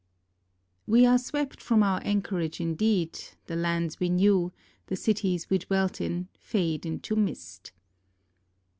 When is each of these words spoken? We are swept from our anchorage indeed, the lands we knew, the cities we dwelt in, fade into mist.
We 0.87 1.05
are 1.05 1.19
swept 1.19 1.61
from 1.61 1.83
our 1.83 2.01
anchorage 2.03 2.59
indeed, 2.59 3.19
the 3.45 3.55
lands 3.55 3.99
we 3.99 4.09
knew, 4.09 4.51
the 4.87 4.95
cities 4.95 5.47
we 5.51 5.59
dwelt 5.59 6.01
in, 6.01 6.27
fade 6.39 6.87
into 6.87 7.15
mist. 7.15 7.71